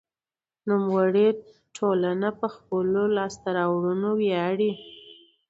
[0.69, 1.27] نوموړې
[1.75, 4.71] ټولنه په خپلو لاسته راوړنو ویاړي.